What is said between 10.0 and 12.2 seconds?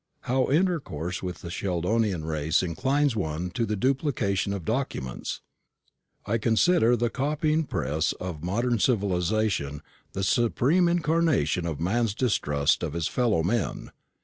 the supreme incarnation of man's